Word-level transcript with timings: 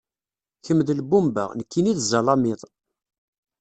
Kemm 0.65 0.79
d 0.87 0.89
lbumba, 0.99 1.45
nekkini 1.59 1.93
d 1.97 1.99
zzalimiḍ. 2.03 2.61